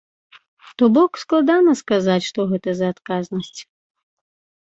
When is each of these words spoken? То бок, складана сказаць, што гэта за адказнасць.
То 0.81 0.85
бок, 0.95 1.11
складана 1.23 1.71
сказаць, 1.83 2.25
што 2.29 2.39
гэта 2.53 2.69
за 2.79 2.87
адказнасць. 2.93 3.61